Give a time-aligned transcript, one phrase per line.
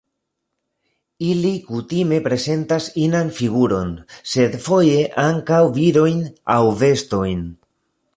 [1.25, 3.91] Ili kutime prezentas inan figuron,
[4.31, 6.25] sed foje ankaŭ virojn
[6.57, 7.45] aŭ bestojn.